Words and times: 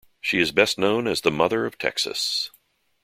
She 0.19 0.39
is 0.39 0.51
best 0.51 0.79
known 0.79 1.05
as 1.07 1.21
the 1.21 1.29
Mother 1.29 1.67
of 1.67 1.77
Texas. 1.77 2.49